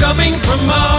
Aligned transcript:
Coming 0.00 0.32
from 0.32 0.66
Mars 0.66 0.89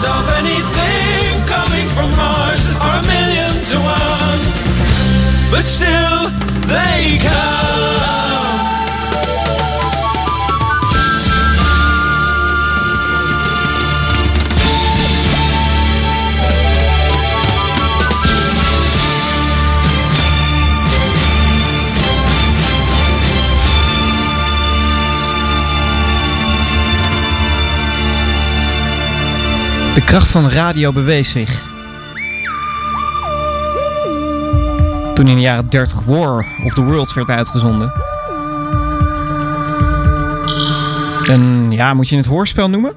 Chances 0.00 0.18
of 0.18 0.28
anything 0.38 1.46
coming 1.46 1.86
from 1.88 2.10
Mars 2.16 2.66
are 2.80 3.00
a 3.00 3.06
million 3.06 3.52
to 3.66 3.76
one, 3.80 4.40
but 5.50 5.64
still 5.64 6.30
they 6.66 7.18
come. 7.20 8.29
Kracht 30.10 30.30
van 30.30 30.48
radio 30.48 30.92
bewees 30.92 31.30
zich. 31.30 31.62
Toen 35.14 35.28
in 35.28 35.34
de 35.34 35.40
jaren 35.40 35.68
30 35.68 36.00
War 36.04 36.46
of 36.64 36.74
the 36.74 36.82
Worlds 36.82 37.14
werd 37.14 37.28
uitgezonden. 37.28 37.92
Een, 41.22 41.70
ja, 41.70 41.94
moet 41.94 42.08
je 42.08 42.16
het 42.16 42.26
hoorspel 42.26 42.70
noemen? 42.70 42.92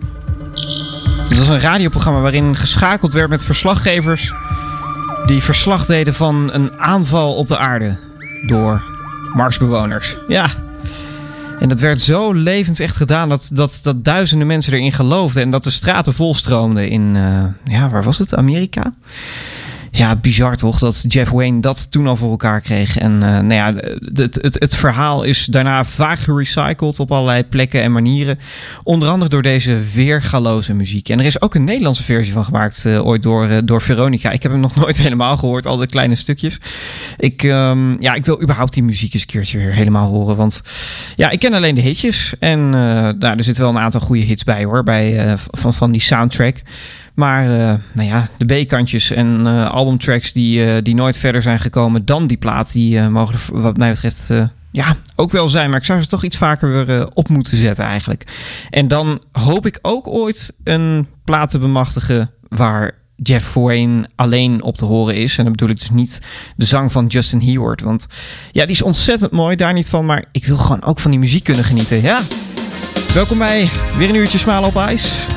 Het 1.30 1.38
was 1.38 1.48
een 1.48 1.60
radioprogramma 1.60 2.20
waarin 2.20 2.56
geschakeld 2.56 3.14
werd 3.14 3.30
met 3.30 3.44
verslaggevers 3.44 4.34
die 5.26 5.44
verslag 5.44 5.86
deden 5.86 6.14
van 6.14 6.50
een 6.54 6.80
aanval 6.80 7.36
op 7.36 7.48
de 7.48 7.58
aarde 7.58 7.98
door 8.48 8.84
Marsbewoners. 9.34 10.18
Ja. 10.28 10.46
En 11.64 11.70
dat 11.70 11.80
werd 11.80 12.02
zo 12.02 12.34
levensecht 12.34 12.96
gedaan 12.96 13.30
dat, 13.30 13.50
dat, 13.54 13.80
dat 13.84 14.04
duizenden 14.04 14.48
mensen 14.48 14.74
erin 14.74 14.92
geloofden 14.92 15.44
en 15.44 15.50
dat 15.50 15.64
de 15.64 15.70
straten 15.70 16.14
volstroomden 16.14 16.90
in, 16.90 17.16
eh, 17.16 17.74
ja, 17.74 17.90
waar 17.90 18.04
was 18.04 18.18
het? 18.18 18.36
Amerika? 18.36 18.94
Ja, 19.96 20.16
bizar 20.16 20.56
toch 20.56 20.80
dat 20.80 21.06
Jeff 21.08 21.32
Wayne 21.32 21.60
dat 21.60 21.92
toen 21.92 22.08
al 22.08 22.16
voor 22.16 22.30
elkaar 22.30 22.62
kreeg. 22.62 22.98
En 22.98 23.12
uh, 23.12 23.20
nou 23.20 23.54
ja, 23.54 23.74
het, 24.14 24.36
het, 24.42 24.56
het 24.60 24.76
verhaal 24.76 25.24
is 25.24 25.46
daarna 25.46 25.86
vaak 25.86 26.20
gerecycled 26.20 27.00
op 27.00 27.12
allerlei 27.12 27.44
plekken 27.44 27.82
en 27.82 27.92
manieren. 27.92 28.40
Onder 28.84 29.10
andere 29.10 29.30
door 29.30 29.42
deze 29.42 29.80
weergaloze 29.94 30.74
muziek. 30.74 31.10
En 31.10 31.20
er 31.20 31.26
is 31.26 31.42
ook 31.42 31.56
een 31.56 31.64
Nederlandse 31.64 32.04
versie 32.04 32.34
van 32.34 32.46
gemaakt, 32.46 32.86
uh, 32.86 33.06
ooit 33.06 33.24
door, 33.24 33.50
uh, 33.50 33.58
door 33.66 33.82
Veronica. 33.82 34.32
Ik 34.32 34.44
heb 34.44 34.52
hem 34.52 34.62
nog 34.62 34.76
nooit 34.84 34.98
helemaal 34.98 35.38
gehoord, 35.38 35.66
al 35.66 35.78
de 35.78 35.88
kleine 35.88 36.16
stukjes. 36.16 36.60
Ik, 37.18 37.44
um, 37.44 38.02
ja, 38.02 38.14
ik 38.14 38.26
wil 38.26 38.42
überhaupt 38.42 38.74
die 38.74 38.84
muziek 38.84 39.14
eens 39.14 39.22
een 39.22 39.28
keertje 39.28 39.58
weer 39.58 39.74
helemaal 39.74 40.10
horen. 40.10 40.36
Want 40.36 40.62
ja, 41.16 41.30
ik 41.30 41.40
ken 41.40 41.54
alleen 41.54 41.76
de 41.76 41.82
hitjes. 41.82 42.34
En 42.40 42.70
nou, 42.70 43.38
er 43.38 43.44
zitten 43.44 43.64
wel 43.64 43.74
een 43.74 43.80
aantal 43.80 44.02
goede 44.02 44.24
hits 44.24 44.44
bij 44.44 44.64
hoor, 44.64 44.84
bij, 44.84 45.36
van, 45.52 45.74
van 45.74 45.92
die 45.92 46.02
soundtrack. 46.02 46.62
Maar 47.14 47.46
uh, 47.46 47.74
nou 47.94 48.08
ja, 48.08 48.28
de 48.38 48.46
B-kantjes 48.46 49.12
en 49.12 49.40
uh, 49.46 49.72
albumtracks 49.72 50.34
die, 50.34 50.66
uh, 50.66 50.78
die 50.82 50.96
nooit 50.96 51.18
verder 51.18 51.42
zijn 51.42 51.60
gekomen 51.60 52.06
dan 52.06 52.28
die 52.28 52.38
plaat, 52.38 52.72
die 52.72 53.02
mogen 53.02 53.62
wat 53.62 53.78
mij 53.78 53.90
betreft 53.90 54.30
ja, 54.72 54.96
ook 55.16 55.32
wel 55.32 55.50
zijn. 55.50 55.70
Maar 55.70 55.80
ik 55.80 55.86
zou 55.86 56.02
ze 56.02 56.08
toch 56.08 56.24
iets 56.24 56.38
vaker 56.38 56.86
weer 56.86 57.08
op 57.14 57.30
moeten 57.30 57.58
zetten 57.58 57.86
eigenlijk. 57.86 58.24
En 58.70 58.88
dan 58.88 59.22
hoop 59.32 59.66
ik 59.66 59.80
ook 59.82 60.08
ooit 60.08 60.54
een 60.64 61.08
plaat 61.26 61.50
te 61.50 61.60
bemachtigen 61.60 62.32
waar 62.48 62.92
Jeff 63.16 63.54
Wayne 63.54 64.10
alleen 64.16 64.64
op 64.64 64.78
te 64.78 64.86
horen 64.86 65.16
is. 65.16 65.38
En 65.38 65.44
dan 65.44 65.54
bedoel 65.54 65.70
ik 65.70 65.80
dus 65.80 65.90
niet 65.90 66.20
de 66.56 66.66
zang 66.66 66.92
van 66.92 67.06
Justin 67.06 67.42
Hayward. 67.42 67.82
Want 67.82 68.06
ja, 68.52 68.64
die 68.64 68.74
is 68.74 68.82
ontzettend 68.82 69.32
mooi, 69.32 69.56
daar 69.56 69.74
niet 69.74 69.90
van. 69.90 70.06
Maar 70.06 70.26
ik 70.32 70.46
wil 70.46 70.58
gewoon 70.58 70.84
ook 70.84 71.00
van 71.00 71.12
die 71.12 71.20
muziek 71.20 71.44
kunnen 71.44 71.64
genieten. 71.64 72.02
Ja, 72.02 72.20
welkom 73.14 73.38
bij 73.38 73.70
weer 73.98 74.10
een 74.10 74.16
uurtje 74.16 74.38
Smalen 74.38 74.70
op 74.70 74.76
IJs. 74.76 75.28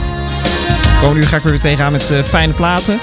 Komende 1.01 1.21
uur 1.21 1.29
ga 1.29 1.37
ik 1.37 1.43
weer 1.43 1.61
tegenaan 1.61 1.93
met 1.93 2.11
uh, 2.11 2.23
fijne 2.23 2.53
platen. 2.53 2.99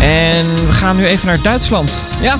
En 0.00 0.66
we 0.66 0.72
gaan 0.72 0.96
nu 0.96 1.06
even 1.06 1.26
naar 1.26 1.42
Duitsland. 1.42 1.92
Ja, 2.20 2.38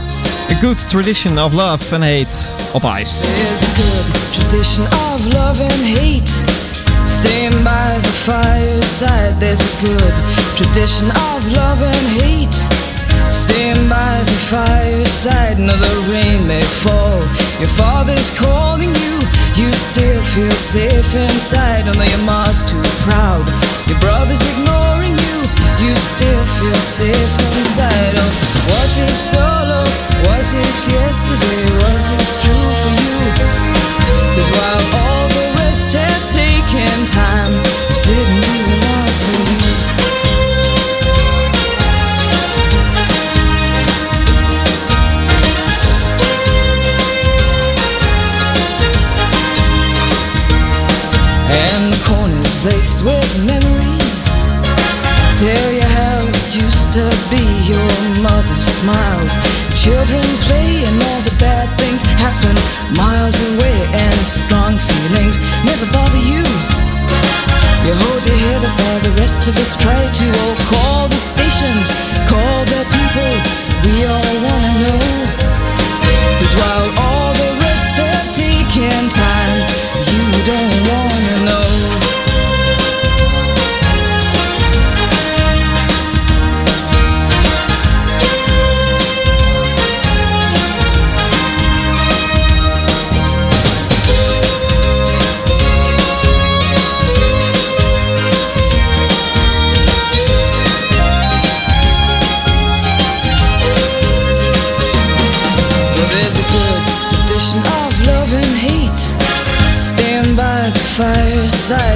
a 0.50 0.54
good 0.60 0.88
tradition 0.88 1.38
of 1.38 1.52
love 1.52 1.94
and 1.94 2.02
hate 2.02 2.36
op 2.72 2.84
ice. 2.98 3.14
There's 3.20 3.62
a 3.62 3.74
good 3.76 4.32
tradition 4.32 4.84
of 4.84 5.24
love 5.32 5.62
and 5.62 5.98
hate. 5.98 6.30
Staying 7.06 7.62
by 7.62 8.00
the 8.02 8.12
fireside. 8.12 9.38
There's 9.38 9.60
a 9.60 9.86
good 9.86 10.14
tradition 10.54 11.10
of 11.10 11.46
love 11.50 11.82
and 11.82 12.20
hate. 12.20 12.56
Staying 13.28 13.88
by 13.88 14.24
the 14.24 14.38
fireside. 14.52 15.58
Now 15.58 15.76
the 15.76 16.12
rain 16.12 16.46
may 16.46 16.62
fall. 16.62 17.18
Your 17.58 17.68
father's 17.68 18.30
calling 18.38 18.94
you. 18.94 19.14
You 19.56 19.72
still 19.72 20.22
feel 20.34 20.50
safe 20.50 21.14
inside. 21.14 21.86
Although 21.86 22.10
your 22.10 22.24
mom's 22.26 22.62
too 22.62 22.82
proud. 23.06 23.46
Your 23.86 23.98
brother's 24.00 24.42
ignoring 24.52 25.14
you, 25.14 25.36
you 25.78 25.94
still 25.94 26.44
feel 26.58 26.80
safe 26.82 27.34
inside. 27.58 28.14
Oh, 28.18 28.30
was 28.66 28.98
it 28.98 29.14
solo? 29.14 29.82
Was 30.26 30.50
it 30.52 30.74
yesterday? 30.90 31.62
Was 31.86 32.06
it 32.10 32.24
true 32.42 32.70
for 32.82 32.94
you? 32.98 33.18
Cause 34.34 34.50
while 34.58 34.83
smiles. 58.84 59.32
Children 59.72 60.25
play 60.44 60.84
and 60.84 60.96
all 61.08 61.20
the 61.25 61.34
bad 61.40 61.66
things 61.81 62.02
happen. 62.20 62.54
Miles 62.92 63.36
away 63.52 63.78
and 64.04 64.20
strong 64.28 64.76
feelings 64.76 65.36
never 65.64 65.86
bother 65.96 66.22
you. 66.32 66.44
You 67.84 67.92
hold 68.04 68.22
your 68.28 68.38
head 68.44 68.60
up 68.69 68.75
while 68.81 69.00
the 69.08 69.14
rest 69.20 69.48
of 69.48 69.54
us 69.56 69.72
try 69.76 70.02
to 70.20 70.26
Oh, 70.44 70.54
call 70.72 71.08
the 71.08 71.20
stations, 71.32 71.88
call 72.28 72.58
the 72.72 72.82
people 72.96 73.32
We 73.84 73.94
all 74.14 74.34
wanna 74.46 74.72
know. 74.82 75.00
Cause 76.38 76.54
while 76.60 76.88
all 77.04 77.13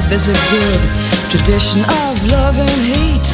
There's 0.09 0.29
a 0.29 0.41
good 0.49 0.83
tradition 1.29 1.85
of 1.85 2.17
love 2.33 2.57
and 2.57 2.81
hate. 2.89 3.31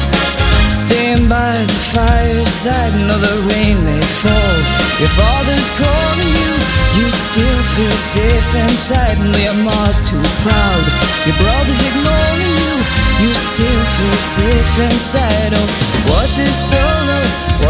Stand 0.67 1.29
by 1.31 1.55
the 1.55 1.79
fireside. 1.95 2.91
No, 3.07 3.15
the 3.15 3.35
rain 3.47 3.79
may 3.87 4.03
fall. 4.19 4.59
Your 4.99 5.13
father's 5.15 5.69
calling 5.79 6.31
you. 6.35 6.51
You 6.99 7.07
still 7.07 7.61
feel 7.79 7.95
safe 7.95 8.51
inside. 8.59 9.15
And 9.23 9.31
your 9.39 9.55
mom's 9.63 10.03
too 10.03 10.19
proud. 10.43 10.83
Your 11.23 11.37
brother's 11.39 11.79
ignoring 11.79 12.55
you. 12.59 12.75
You 13.23 13.31
still 13.33 13.83
feel 13.95 14.19
safe 14.35 14.73
inside. 14.91 15.55
Oh, 15.55 15.67
was 16.11 16.35
it 16.43 16.51
solo? 16.51 17.19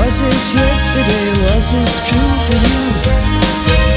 Was 0.02 0.18
this 0.18 0.56
yesterday? 0.58 1.28
Was 1.46 1.78
this 1.78 1.94
true 2.10 2.34
for 2.50 2.58
you? 2.58 2.82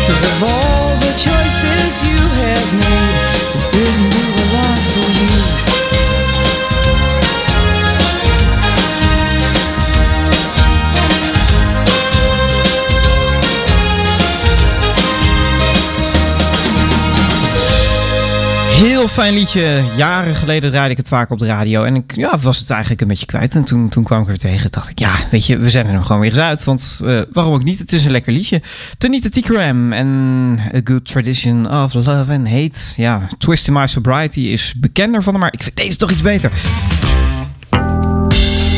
Cause 0.05 0.25
of 0.25 0.43
all 0.52 0.93
the 1.00 1.12
choices 1.16 2.05
you 2.05 2.20
have 2.44 2.69
made, 2.76 3.28
this 3.53 3.67
didn't 3.71 4.11
do 4.11 4.25
a 4.43 4.47
lot 4.53 4.79
for 4.93 5.55
you. 5.55 5.57
Heel 18.99 19.09
fijn 19.09 19.35
liedje. 19.35 19.85
Jaren 19.97 20.35
geleden 20.35 20.71
draaide 20.71 20.91
ik 20.91 20.97
het 20.97 21.09
vaak 21.09 21.31
op 21.31 21.39
de 21.39 21.47
radio. 21.47 21.83
En 21.83 21.95
ik 21.95 22.17
ja, 22.17 22.39
was 22.39 22.59
het 22.59 22.71
eigenlijk 22.71 23.00
een 23.00 23.09
beetje 23.09 23.27
kwijt. 23.27 23.55
En 23.55 23.65
toen, 23.65 23.89
toen 23.89 24.05
kwam 24.05 24.23
ik 24.23 24.29
er 24.29 24.39
tegen. 24.39 24.71
dacht 24.71 24.91
ik, 24.91 24.99
ja, 24.99 25.15
weet 25.31 25.47
je, 25.47 25.59
we 25.59 25.71
zenden 25.71 25.93
hem 25.93 26.03
gewoon 26.03 26.20
weer 26.20 26.31
eens 26.31 26.41
uit. 26.41 26.65
Want 26.65 27.01
uh, 27.05 27.20
waarom 27.32 27.55
ook 27.55 27.65
niet? 27.65 27.79
Het 27.79 27.93
is 27.93 28.05
een 28.05 28.11
lekker 28.11 28.32
liedje. 28.32 28.63
Tanita 28.99 29.29
Tikram 29.29 29.93
en 29.93 30.61
A 30.75 30.81
Good 30.84 31.05
Tradition 31.05 31.70
of 31.82 31.94
Love 31.94 32.32
and 32.32 32.49
Hate. 32.49 32.81
Ja, 32.96 33.29
Twist 33.39 33.67
in 33.67 33.72
My 33.72 33.87
Sobriety 33.87 34.41
is 34.41 34.75
bekender 34.77 35.22
van 35.22 35.32
hem. 35.32 35.43
Maar 35.43 35.53
ik 35.53 35.63
vind 35.63 35.77
deze 35.77 35.96
toch 35.96 36.11
iets 36.11 36.22
beter. 36.22 36.53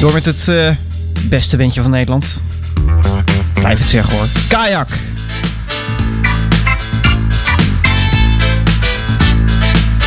Door 0.00 0.12
met 0.12 0.25
het 0.25 0.47
uh, 0.49 0.71
beste 1.28 1.56
windje 1.56 1.83
van 1.83 1.90
Nederland. 1.90 2.42
Blijf 3.54 3.78
het 3.78 3.88
zeggen 3.88 4.16
hoor. 4.16 4.26
Kajak. 4.49 4.88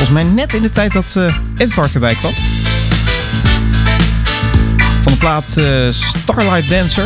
Volgens 0.05 0.23
mij 0.23 0.33
net 0.33 0.53
in 0.53 0.61
de 0.61 0.69
tijd 0.69 0.93
dat 0.93 1.15
uh, 1.17 1.35
Edward 1.57 1.93
erbij 1.93 2.15
kwam. 2.15 2.33
Van 5.03 5.11
de 5.11 5.17
plaat 5.17 5.55
uh, 5.57 5.89
Starlight 5.91 6.69
Dancer. 6.69 7.05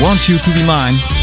Want 0.00 0.24
You 0.24 0.38
To 0.38 0.50
Be 0.52 0.58
Mine. 0.58 1.19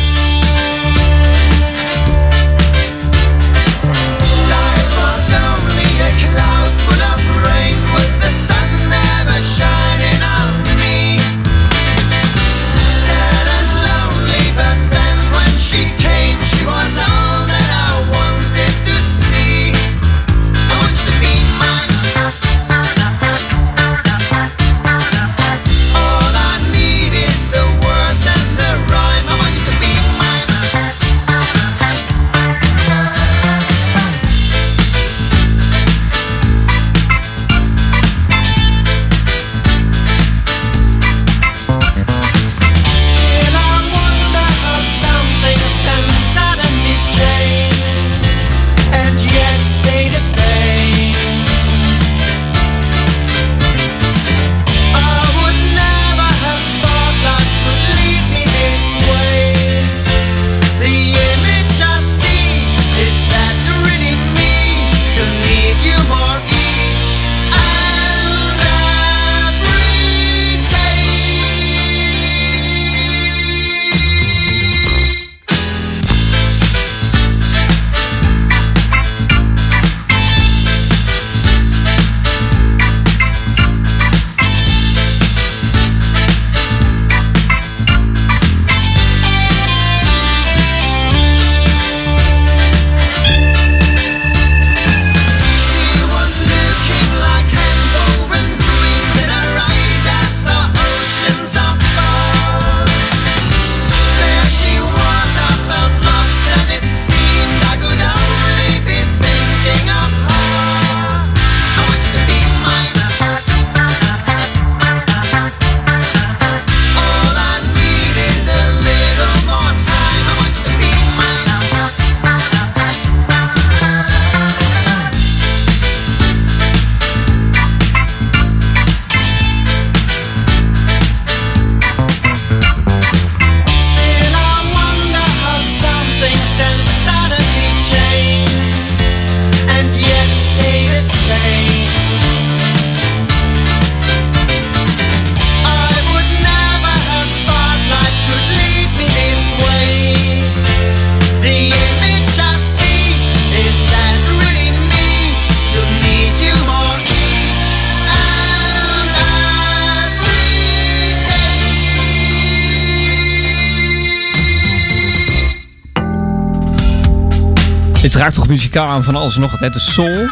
Raakt 168.17 168.33
toch 168.35 168.47
muzikaal 168.47 168.87
aan 168.87 169.03
van 169.03 169.15
alles 169.15 169.35
en 169.35 169.41
nog 169.41 169.59
wat. 169.59 169.73
De 169.73 169.79
soul, 169.79 170.27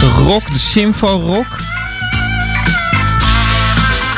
de 0.00 0.12
rock, 0.16 0.52
de 0.52 0.58
symfo-rock. 0.58 1.46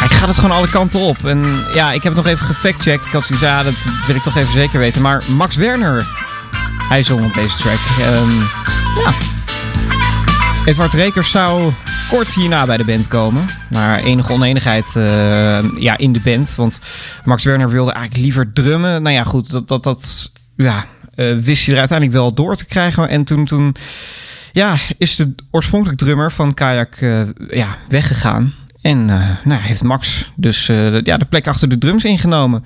Ik 0.05 0.15
ga 0.15 0.27
het 0.27 0.39
gewoon 0.39 0.57
alle 0.57 0.69
kanten 0.69 1.01
op. 1.01 1.27
En 1.27 1.65
ja, 1.75 1.93
ik 1.93 2.03
heb 2.03 2.15
het 2.15 2.25
nog 2.25 2.33
even 2.33 2.47
gefactcheckt. 2.47 3.05
Ik 3.05 3.13
had 3.13 3.25
zoiets, 3.25 3.45
ja, 3.45 3.63
dat 3.63 3.75
wil 4.07 4.17
ik 4.17 4.23
toch 4.23 4.37
even 4.37 4.53
zeker 4.53 4.79
weten. 4.79 5.03
Maar 5.03 5.23
Max 5.29 5.57
Werner, 5.57 6.07
hij 6.89 7.03
zong 7.03 7.25
op 7.25 7.35
deze 7.35 7.57
track. 7.57 7.79
Ehm, 8.01 8.39
ja. 9.05 9.13
Edward 10.65 10.95
Rekers 10.95 11.31
zou 11.31 11.73
kort 12.09 12.35
hierna 12.35 12.67
bij 12.67 12.77
de 12.77 12.85
band 12.85 13.09
komen. 13.09 13.49
Maar 13.71 13.99
enige 13.99 14.33
oneenigheid 14.33 14.97
eh, 14.97 15.81
ja, 15.81 15.97
in 15.97 16.13
de 16.13 16.21
band. 16.21 16.55
Want 16.55 16.81
Max 17.25 17.45
Werner 17.45 17.71
wilde 17.71 17.93
eigenlijk 17.93 18.23
liever 18.23 18.53
drummen. 18.53 19.03
Nou 19.03 19.15
ja, 19.15 19.25
goed, 19.25 19.51
dat, 19.51 19.69
dat, 19.69 19.83
dat 19.83 20.31
ja, 20.57 20.87
wist 21.25 21.65
hij 21.67 21.75
er 21.75 21.81
uiteindelijk 21.81 22.19
wel 22.19 22.35
door 22.35 22.57
te 22.57 22.67
krijgen. 22.67 23.09
En 23.09 23.25
toen, 23.25 23.45
toen 23.45 23.75
ja, 24.53 24.77
is 24.99 25.17
de 25.17 25.35
oorspronkelijk 25.51 25.99
drummer 25.99 26.33
van 26.33 26.55
Kayak 26.55 26.97
eh, 26.97 27.21
ja, 27.49 27.77
weggegaan. 27.89 28.55
En 28.81 29.05
nou, 29.45 29.61
heeft 29.61 29.83
Max 29.83 30.31
dus 30.37 30.67
ja, 30.67 31.17
de 31.17 31.27
plek 31.29 31.47
achter 31.47 31.69
de 31.69 31.79
drums 31.79 32.05
ingenomen. 32.05 32.65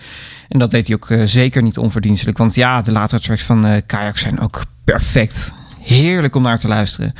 En 0.48 0.58
dat 0.58 0.70
deed 0.70 0.86
hij 0.86 0.96
ook 0.96 1.28
zeker 1.28 1.62
niet 1.62 1.78
onverdienstelijk. 1.78 2.38
Want 2.38 2.54
ja, 2.54 2.82
de 2.82 2.92
latere 2.92 3.20
tracks 3.20 3.42
van 3.42 3.82
Kayak 3.86 4.18
zijn 4.18 4.40
ook 4.40 4.64
perfect 4.84 5.52
heerlijk 5.80 6.34
om 6.34 6.42
naar 6.42 6.58
te 6.58 6.68
luisteren. 6.68 7.14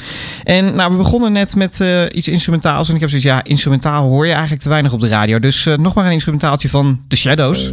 En 0.44 0.74
nou, 0.74 0.90
we 0.90 0.96
begonnen 0.96 1.32
net 1.32 1.56
met 1.56 1.84
iets 2.12 2.28
instrumentaals. 2.28 2.88
En 2.88 2.94
ik 2.94 3.00
heb 3.00 3.08
zoiets, 3.08 3.28
ja, 3.28 3.44
instrumentaal 3.44 4.08
hoor 4.08 4.26
je 4.26 4.32
eigenlijk 4.32 4.62
te 4.62 4.68
weinig 4.68 4.92
op 4.92 5.00
de 5.00 5.08
radio. 5.08 5.38
Dus 5.38 5.68
nog 5.76 5.94
maar 5.94 6.06
een 6.06 6.12
instrumentaaltje 6.12 6.68
van 6.68 7.00
The 7.08 7.16
Shadows. 7.16 7.72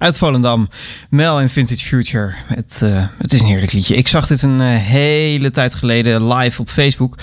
Uit 0.00 0.18
Volendam. 0.18 0.68
Mel 1.08 1.40
en 1.40 1.48
Vintage 1.48 1.86
Future. 1.86 2.34
Het, 2.46 2.80
uh, 2.84 3.06
het 3.18 3.32
is 3.32 3.40
een 3.40 3.46
heerlijk 3.46 3.72
liedje. 3.72 3.94
Ik 3.94 4.08
zag 4.08 4.26
dit 4.26 4.42
een 4.42 4.60
uh, 4.60 4.68
hele 4.76 5.50
tijd 5.50 5.74
geleden 5.74 6.32
live 6.32 6.60
op 6.60 6.68
Facebook. 6.68 7.18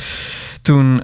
Toen 0.62 1.04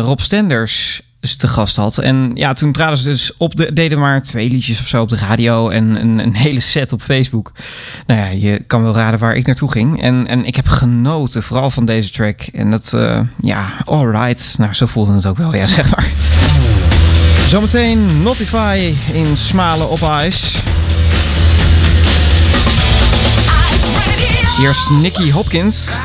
Rob 0.00 0.18
Stenders 0.18 1.02
te 1.20 1.48
gast 1.48 1.76
had. 1.76 1.98
En 1.98 2.30
ja, 2.34 2.52
toen 2.52 2.72
traden 2.72 2.98
ze 2.98 3.08
dus 3.08 3.36
op, 3.36 3.56
de, 3.56 3.72
deden 3.72 3.98
maar 3.98 4.22
twee 4.22 4.50
liedjes 4.50 4.80
of 4.80 4.86
zo 4.86 5.02
op 5.02 5.08
de 5.08 5.16
radio 5.16 5.68
en 5.68 6.00
een, 6.00 6.18
een 6.18 6.36
hele 6.36 6.60
set 6.60 6.92
op 6.92 7.02
Facebook. 7.02 7.52
Nou 8.06 8.20
ja, 8.20 8.26
je 8.26 8.58
kan 8.66 8.82
wel 8.82 8.94
raden 8.94 9.20
waar 9.20 9.36
ik 9.36 9.46
naartoe 9.46 9.70
ging. 9.70 10.02
En, 10.02 10.26
en 10.26 10.44
ik 10.44 10.56
heb 10.56 10.66
genoten, 10.66 11.42
vooral 11.42 11.70
van 11.70 11.84
deze 11.84 12.10
track. 12.10 12.40
En 12.40 12.70
dat, 12.70 12.96
ja, 13.40 13.72
alright. 13.84 14.54
Nou, 14.58 14.74
zo 14.74 14.86
voelde 14.86 15.12
het 15.12 15.26
ook 15.26 15.38
wel, 15.38 15.54
ja, 15.54 15.66
zeg 15.66 15.96
maar. 15.96 16.10
Zometeen 17.46 18.22
Notify 18.22 18.94
in 19.12 19.36
Smalen 19.36 19.90
op 19.90 20.02
ijs. 20.02 20.62
Eerst 24.60 24.90
Nicky 24.90 25.32
Hopkins. 25.32 25.98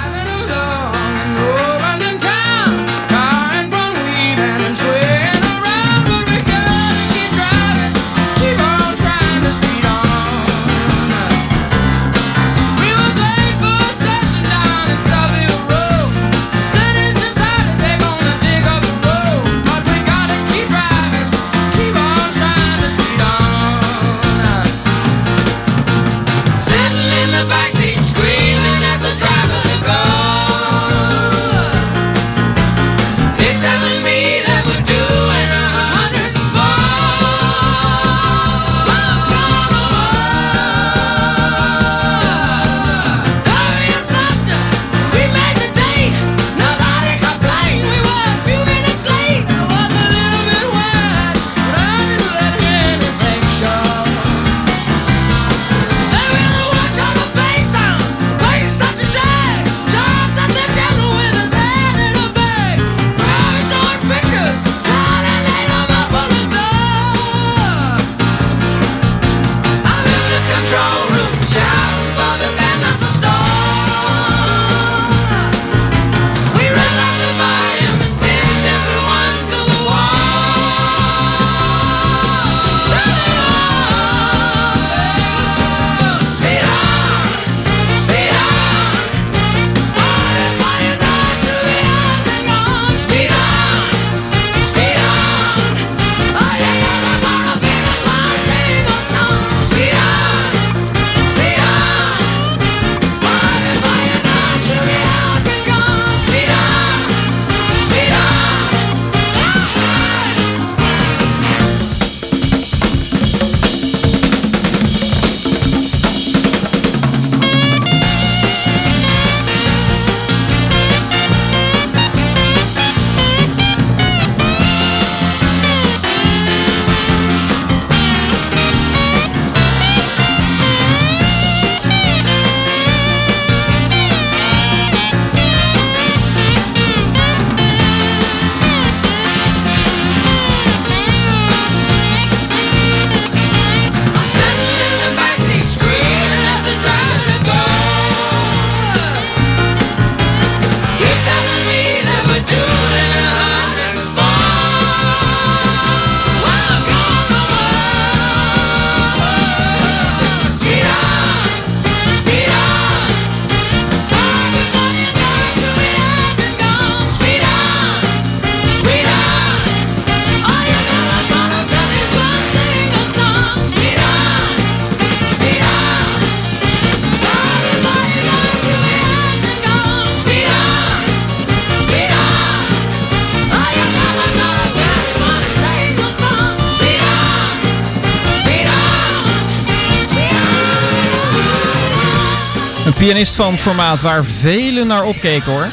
Pianist 193.09 193.35
van 193.35 193.57
formaat 193.57 194.01
waar 194.01 194.25
velen 194.25 194.87
naar 194.87 195.03
opkeken 195.03 195.51
hoor. 195.51 195.67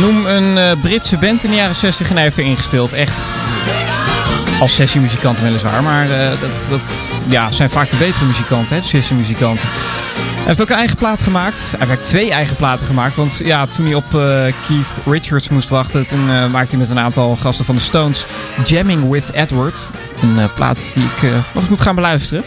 Noem 0.00 0.26
een 0.26 0.56
uh, 0.56 0.82
Britse 0.82 1.16
band 1.16 1.44
in 1.44 1.50
de 1.50 1.56
jaren 1.56 1.74
60 1.74 2.08
en 2.08 2.14
hij 2.14 2.22
heeft 2.22 2.38
erin 2.38 2.56
gespeeld. 2.56 2.92
Echt 2.92 3.34
als 4.60 4.74
sessiemuzikanten 4.74 5.44
weliswaar, 5.44 5.82
maar 5.82 6.08
uh, 6.08 6.40
dat, 6.40 6.66
dat 6.70 7.12
ja, 7.26 7.50
zijn 7.50 7.70
vaak 7.70 7.90
de 7.90 7.96
betere 7.96 8.24
muzikanten, 8.24 8.74
hè, 8.74 8.80
de 8.80 8.88
sessiemuzikanten. 8.88 9.68
Hij 9.68 10.44
heeft 10.46 10.60
ook 10.60 10.70
een 10.70 10.76
eigen 10.76 10.96
plaat 10.96 11.22
gemaakt. 11.22 11.74
Hij 11.78 11.88
heeft 11.88 12.08
twee 12.08 12.30
eigen 12.30 12.56
platen 12.56 12.86
gemaakt. 12.86 13.16
Want 13.16 13.40
ja, 13.44 13.66
toen 13.66 13.84
hij 13.84 13.94
op 13.94 14.04
uh, 14.14 14.20
Keith 14.66 14.88
Richards 15.06 15.48
moest 15.48 15.68
wachten, 15.68 16.06
toen 16.06 16.50
maakte 16.50 16.70
hij 16.70 16.78
met 16.78 16.90
een 16.90 16.98
aantal 16.98 17.36
gasten 17.36 17.64
van 17.64 17.74
de 17.74 17.80
Stones 17.80 18.26
Jamming 18.64 19.10
with 19.10 19.24
Edward. 19.32 19.90
Een 20.22 20.52
plaat 20.54 20.90
die 20.94 21.04
ik 21.04 21.22
nog 21.22 21.62
eens 21.62 21.68
moet 21.68 21.80
gaan 21.80 21.94
beluisteren. 21.94 22.44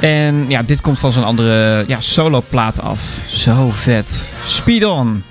En 0.00 0.44
ja, 0.48 0.62
dit 0.62 0.80
komt 0.80 0.98
van 0.98 1.12
zijn 1.12 1.24
andere 1.24 1.84
ja, 1.86 2.00
solo 2.00 2.42
plaat 2.48 2.80
af. 2.80 3.20
Zo 3.26 3.70
vet. 3.70 4.28
Speed 4.42 4.84
on. 4.84 5.24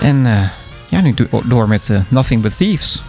En 0.00 0.16
uh, 0.26 0.42
ja, 0.88 1.00
nu 1.00 1.14
door 1.44 1.68
met 1.68 1.88
uh, 1.88 2.00
Nothing 2.08 2.42
But 2.42 2.56
Thieves. 2.56 3.02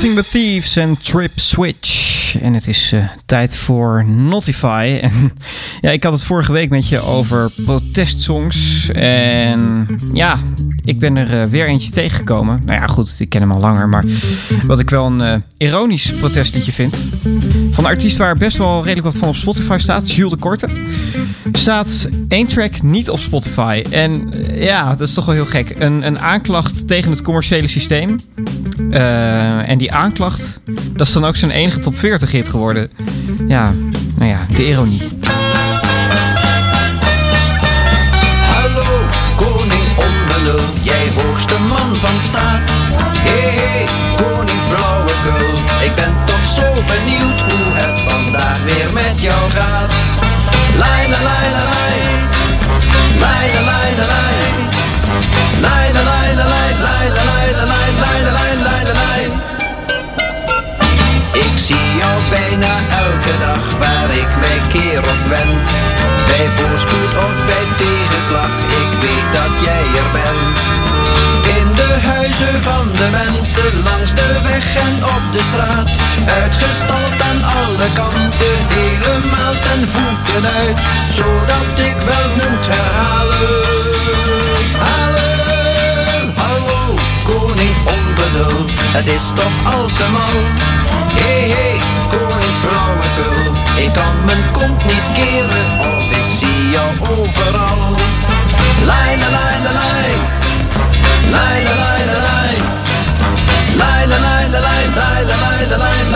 Nothing 0.00 0.20
But 0.20 0.30
Thieves 0.30 0.76
en 0.76 0.98
Trip 0.98 1.38
Switch. 1.38 2.36
En 2.40 2.54
het 2.54 2.66
is 2.66 2.92
eh, 2.92 3.04
tijd 3.26 3.56
voor 3.56 4.04
Notify. 4.04 4.98
En 5.02 5.32
ja, 5.80 5.90
ik 5.90 6.04
had 6.04 6.12
het 6.12 6.24
vorige 6.24 6.52
week 6.52 6.70
met 6.70 6.88
je 6.88 7.00
over 7.00 7.50
protestsongs. 7.64 8.88
En 8.90 9.86
ja, 10.12 10.38
ik 10.84 10.98
ben 10.98 11.16
er 11.16 11.40
eh, 11.40 11.48
weer 11.48 11.66
eentje 11.66 11.90
tegengekomen. 11.90 12.60
Nou 12.64 12.80
ja, 12.80 12.86
goed, 12.86 13.16
ik 13.20 13.28
ken 13.28 13.40
hem 13.40 13.52
al 13.52 13.60
langer. 13.60 13.88
Maar 13.88 14.04
wat 14.66 14.80
ik 14.80 14.90
wel 14.90 15.06
een 15.06 15.20
eh, 15.20 15.36
ironisch 15.56 16.12
protestliedje 16.12 16.72
vind. 16.72 17.12
Van 17.70 17.84
een 17.84 17.90
artiest 17.90 18.16
waar 18.16 18.36
best 18.36 18.56
wel 18.56 18.84
redelijk 18.84 19.06
wat 19.06 19.16
van 19.16 19.28
op 19.28 19.36
Spotify 19.36 19.76
staat. 19.78 20.12
Jules 20.12 20.32
de 20.32 20.38
Korte. 20.38 20.68
Staat 21.52 22.08
één 22.28 22.46
track 22.46 22.82
niet 22.82 23.10
op 23.10 23.18
Spotify. 23.18 23.82
En 23.90 24.32
ja, 24.52 24.94
dat 24.94 25.08
is 25.08 25.14
toch 25.14 25.24
wel 25.24 25.34
heel 25.34 25.46
gek. 25.46 25.74
Een, 25.78 26.06
een 26.06 26.18
aanklacht 26.18 26.88
tegen 26.88 27.10
het 27.10 27.22
commerciële 27.22 27.68
systeem. 27.68 28.18
Eh, 28.90 29.68
en 29.68 29.78
die 29.78 29.92
aanklacht, 29.92 30.60
dat 30.92 31.06
is 31.06 31.12
dan 31.12 31.24
ook 31.24 31.36
zijn 31.36 31.50
enige 31.50 31.78
top 31.78 31.98
40 31.98 32.30
hit 32.30 32.48
geworden. 32.48 32.90
Ja, 33.48 33.72
nou 34.16 34.30
ja, 34.30 34.46
de 34.56 34.66
ironie. 34.66 35.00
Hallo, 38.46 39.00
koning 39.36 39.86
onbenul, 39.96 40.64
jij 40.82 41.08
hoogste 41.16 41.54
man 41.68 41.94
van 41.96 42.20
staat. 42.20 42.60
Hé, 43.26 43.40
hey, 43.40 43.50
hey, 43.50 43.86
koning 44.16 44.60
flauwekul, 44.68 45.56
ik 45.84 45.94
ben 45.94 46.14
toch 46.24 46.44
zo 46.44 46.72
benieuwd 46.72 47.40
hoe 47.40 47.72
het 47.72 48.00
vandaag 48.00 48.64
weer 48.64 48.92
met 48.92 49.22
jou 49.22 49.50
gaat. 49.50 50.09
Elke 63.30 63.44
dag 63.44 63.78
waar 63.78 64.10
ik 64.10 64.36
mij 64.40 64.60
keer 64.68 65.02
of 65.02 65.28
wend. 65.28 65.70
Bij 66.26 66.48
voorspoed 66.48 67.14
of 67.16 67.36
bij 67.46 67.66
tegenslag, 67.76 68.52
ik 68.82 68.90
weet 69.02 69.28
dat 69.38 69.54
jij 69.66 69.84
er 70.00 70.10
bent. 70.12 70.58
In 71.58 71.74
de 71.74 71.90
huizen 72.06 72.62
van 72.62 72.86
de 72.96 73.08
mensen, 73.10 73.82
langs 73.82 74.14
de 74.14 74.40
weg 74.42 74.76
en 74.76 75.04
op 75.04 75.24
de 75.32 75.42
straat. 75.42 75.90
Uitgestald 76.42 77.20
aan 77.28 77.42
alle 77.60 77.88
kanten, 77.94 78.56
helemaal 78.78 79.54
ten 79.66 79.88
voeten 79.88 80.50
uit. 80.58 80.78
Zodat 81.08 81.70
ik 81.88 81.96
wel 82.10 82.28
moet 82.40 82.66
herhalen. 82.74 83.48
Halen, 84.84 86.34
hallo, 86.36 86.94
koning 87.24 87.76
onbenul, 87.96 88.64
het 88.96 89.06
is 89.06 89.26
toch 89.34 89.74
al 89.74 89.86
te 89.86 90.06
mal. 90.12 90.36
Hey, 91.14 91.48
hey, 91.48 91.79
ik 93.76 93.92
kan 93.92 94.14
mijn 94.24 94.50
kont 94.52 94.84
niet 94.84 95.06
keren 95.14 95.68
of 95.80 96.10
ik 96.10 96.30
zie 96.38 96.70
jou 96.70 96.90
overal. 97.00 97.96
Lai 98.84 99.18
la 99.18 99.28
lai 99.36 99.62
la 99.62 99.72
lai, 99.80 100.10
lai 101.30 101.62
la 101.64 101.74
lai 101.82 102.04
la 102.10 102.18
lai, 102.26 102.56
lai 103.76 104.06
la 104.06 104.18
lai 104.18 104.48
la 104.50 104.58
lai, 104.58 104.86
lai 104.96 106.10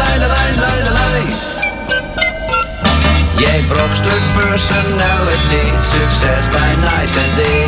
personality, 4.54 5.64
succes 5.92 6.50
bij 6.50 6.74
night 6.74 7.16
and 7.16 7.36
day. 7.36 7.66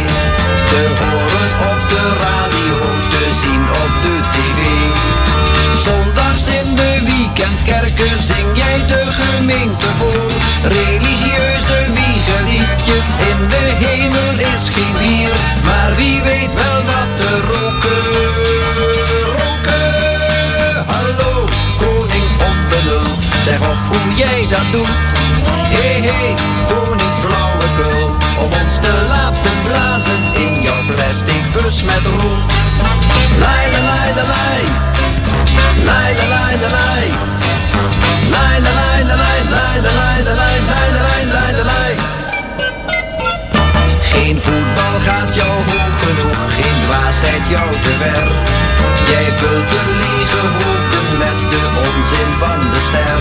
Te 0.68 0.82
horen 0.98 1.50
op 1.70 1.88
de 1.88 2.02
radio, 2.24 3.15
weekendkerken 7.66 8.22
zing 8.22 8.46
jij 8.55 8.79
de 8.87 9.07
gemeente 9.11 9.87
voor. 9.98 10.31
Religieuze 10.62 11.79
wiegeliedjes 11.94 13.09
in 13.31 13.48
de 13.48 13.87
hemel 13.87 14.55
is 14.55 14.68
geen 14.68 14.94
bier. 14.98 15.35
Maar 15.64 15.96
wie 15.96 16.20
weet 16.22 16.55
wel 16.55 16.81
wat 16.90 17.11
te 17.16 17.40
roken. 17.50 18.05
Roken, 19.37 20.85
hallo, 20.92 21.48
koning 21.79 22.31
onbenul. 22.48 23.11
Zeg 23.44 23.61
op 23.61 23.81
hoe 23.88 24.14
jij 24.14 24.46
dat 24.50 24.72
doet. 24.72 25.09
Hé 25.74 26.00
hey, 26.00 26.11
hey, 26.11 26.35
koning 26.68 27.14
flauwekul. 27.22 28.07
Om 28.42 28.50
ons 28.62 28.76
te 28.81 28.94
laten 29.09 29.57
blazen 29.66 30.22
in 30.35 30.62
jouw 30.62 30.83
plastic 30.87 31.44
bus 31.55 31.83
met 31.83 32.05
roet. 32.05 32.50
Lai 33.38 33.64
la 33.72 33.81
lai 33.88 34.11
la 34.18 34.24
lai. 34.35 34.62
Lai 35.85 36.14
la 36.14 36.26
lai 36.29 36.57
la. 36.61 36.87
Geen 44.02 44.40
voetbal 44.40 44.96
gaat 45.06 45.34
jou 45.34 45.50
hoog 45.50 45.98
genoeg, 46.04 46.54
geen 46.54 46.78
dwaasheid 46.84 47.48
jou 47.48 47.70
te 47.84 47.94
ver. 48.02 48.28
Jij 49.10 49.28
vult 49.40 49.70
de 49.70 49.82
lege 50.02 50.42
hoofden 50.58 51.18
met 51.18 51.40
de 51.52 51.62
onzin 51.86 52.30
van 52.38 52.60
de 52.72 52.80
ster. 52.88 53.20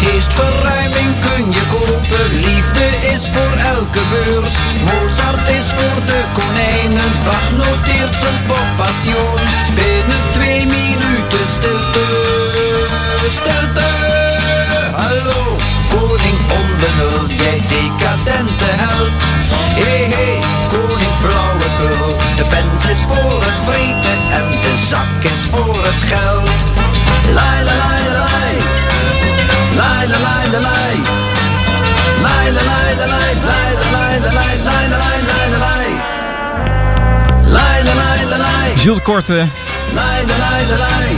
Geestverruiming 0.00 1.12
kun 1.26 1.52
je 1.52 1.64
kopen, 1.70 2.34
liefde 2.34 2.86
is 3.14 3.28
voor 3.34 3.56
elke 3.74 4.02
beurs. 4.10 4.56
Mozart 4.90 5.48
is 5.48 5.66
voor 5.76 6.00
de 6.06 6.20
konijnen, 6.32 7.12
Bach 7.24 7.50
noteert 7.56 8.14
zijn. 8.20 8.34
Binnen 8.46 9.33
is 22.94 23.02
voor 23.08 23.40
het 23.42 23.58
vreten 23.66 24.18
en 24.38 24.46
de 24.64 24.74
zak 24.76 25.22
is 25.32 25.40
voor 25.50 25.76
het 25.88 26.00
geld. 26.12 26.60
Lai 27.38 27.58
la 27.68 27.74
lai 27.82 28.02
la 28.14 28.20
lai. 28.28 28.54
Lai 29.80 30.06
la 30.12 30.18
lai 30.26 30.44
la 30.54 30.60
lai. 30.68 30.94
Lai 32.26 32.46
la 32.56 32.62
lai 32.70 32.90
la 33.00 33.06
lai, 33.14 33.32
lai 33.50 33.70
la 33.82 33.88
lai 33.96 34.14
la 34.24 34.30
lai, 34.38 34.54
lai 34.68 34.84
la 34.92 34.98
lai 35.04 35.18
lai 35.30 35.46
la 35.54 35.58
lai. 35.66 35.88
Lai 37.56 37.78
la 37.86 37.94
lai 38.02 38.20
la 38.30 38.36
lai. 38.36 38.76
Jules 38.76 39.02
Korte 39.02 39.38
Lai, 39.98 40.20
la, 40.30 40.36
lai, 40.44 40.62
la, 40.70 40.76
lai. 40.84 41.08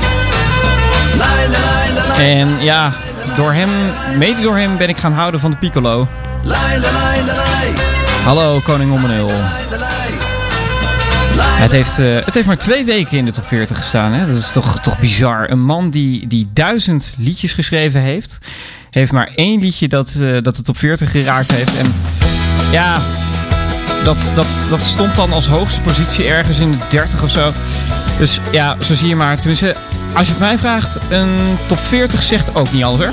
Lai, 1.23 1.49
la, 1.53 1.59
lai, 1.69 1.89
la, 1.97 2.03
lai. 2.09 2.39
En 2.39 2.57
ja, 2.61 2.93
door 3.37 3.53
hem, 3.53 3.71
mede 4.19 4.41
door 4.43 4.57
hem 4.57 4.77
ben 4.77 4.89
ik 4.89 4.99
gaan 4.99 5.12
houden 5.12 5.41
van 5.41 5.51
de 5.51 5.57
piccolo. 5.57 6.09
La, 6.43 6.59
la. 6.77 7.07
Hallo, 8.27 8.61
koning 8.61 8.93
om 8.93 9.07
Het 11.57 11.71
heeft, 11.71 11.99
eh, 11.99 12.25
het 12.25 12.35
heeft 12.35 12.47
maar 12.47 12.59
twee 12.59 12.85
weken 12.85 13.19
in 13.19 13.25
de 13.25 13.33
top 13.33 13.47
40 13.47 13.77
gestaan. 13.77 14.12
Hè? 14.12 14.27
Dat 14.27 14.37
is 14.37 14.53
toch, 14.53 14.81
toch 14.81 14.99
bizar. 14.99 15.51
Een 15.51 15.62
man 15.62 15.90
die, 15.90 16.27
die 16.27 16.49
duizend 16.53 17.14
liedjes 17.19 17.53
geschreven 17.53 18.01
heeft, 18.01 18.38
heeft 18.90 19.12
maar 19.12 19.31
één 19.35 19.61
liedje 19.61 19.88
dat, 19.88 20.16
eh, 20.21 20.42
dat 20.42 20.57
de 20.57 20.62
top 20.62 20.79
40 20.79 21.11
geraakt 21.11 21.53
heeft. 21.53 21.77
En 21.77 21.95
ja, 22.73 23.01
dat, 24.05 24.33
dat, 24.35 24.47
dat 24.71 24.81
stond 24.81 25.16
dan 25.16 25.33
als 25.33 25.47
hoogste 25.47 25.81
positie 25.81 26.27
ergens 26.27 26.59
in 26.59 26.71
de 26.71 26.79
30 26.88 27.23
of 27.23 27.31
zo. 27.31 27.53
Dus 28.19 28.40
ja, 28.53 28.77
zo 28.81 28.95
zie 28.95 29.09
je 29.09 29.16
maar. 29.16 29.37
Tenminste, 29.37 29.77
als 30.12 30.27
je 30.27 30.33
het 30.33 30.42
mij 30.42 30.59
vraagt, 30.59 30.99
een 31.11 31.37
top 31.66 31.79
40 31.79 32.23
zegt 32.23 32.55
ook 32.55 32.73
niet 32.73 32.83
hoor. 32.83 33.12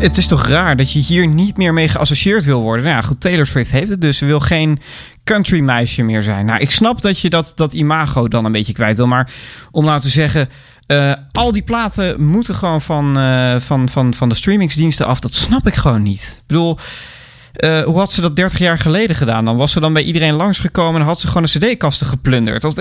Het 0.00 0.16
is 0.16 0.26
toch 0.26 0.46
raar 0.46 0.76
dat 0.76 0.92
je 0.92 0.98
hier 0.98 1.26
niet 1.26 1.56
meer 1.56 1.72
mee 1.72 1.88
geassocieerd 1.88 2.44
wil 2.44 2.60
worden. 2.60 2.84
Nou 2.84 2.96
ja, 2.96 3.02
goed, 3.02 3.20
Taylor 3.20 3.46
Swift 3.46 3.70
heeft 3.70 3.90
het 3.90 4.00
dus. 4.00 4.18
Ze 4.18 4.26
wil 4.26 4.40
geen 4.40 4.80
country 5.24 5.60
meisje 5.60 6.02
meer 6.02 6.22
zijn. 6.22 6.46
Nou, 6.46 6.60
ik 6.60 6.70
snap 6.70 7.00
dat 7.00 7.20
je 7.20 7.30
dat, 7.30 7.52
dat 7.54 7.72
imago 7.72 8.28
dan 8.28 8.44
een 8.44 8.52
beetje 8.52 8.72
kwijt 8.72 8.96
wil. 8.96 9.06
Maar 9.06 9.32
om 9.70 9.84
nou 9.84 10.00
te 10.00 10.08
zeggen, 10.08 10.48
eh, 10.86 11.12
al 11.32 11.52
die 11.52 11.62
platen 11.62 12.22
moeten 12.22 12.54
gewoon 12.54 12.80
van, 12.80 13.18
eh, 13.18 13.56
van, 13.58 13.88
van, 13.88 14.14
van 14.14 14.28
de 14.28 14.34
streamingsdiensten 14.34 15.06
af. 15.06 15.20
Dat 15.20 15.34
snap 15.34 15.66
ik 15.66 15.74
gewoon 15.74 16.02
niet. 16.02 16.34
Ik 16.36 16.46
bedoel... 16.46 16.78
eh, 17.52 17.82
hoe 17.82 17.98
had 17.98 18.12
ze 18.12 18.20
dat 18.20 18.36
30 18.36 18.58
jaar 18.58 18.78
geleden 18.78 19.16
gedaan? 19.16 19.44
Dan 19.44 19.56
was 19.56 19.72
ze 19.72 19.80
dan 19.80 19.92
bij 19.92 20.02
iedereen 20.02 20.34
langsgekomen 20.34 21.00
en 21.00 21.06
had 21.06 21.20
ze 21.20 21.26
gewoon 21.26 21.42
een 21.42 21.60
cd-kasten 21.60 22.06
geplunderd. 22.06 22.64
Of, 22.64 22.74